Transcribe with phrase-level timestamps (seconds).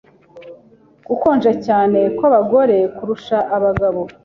[1.07, 4.01] gukonja cyane kw’abagore kurusha abagabo